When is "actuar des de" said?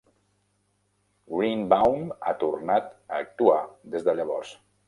3.27-4.21